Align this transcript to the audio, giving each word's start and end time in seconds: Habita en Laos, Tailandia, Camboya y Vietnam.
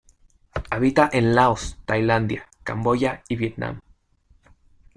Habita 0.71 1.07
en 1.13 1.35
Laos, 1.35 1.77
Tailandia, 1.85 2.47
Camboya 2.63 3.21
y 3.29 3.35
Vietnam. 3.35 3.81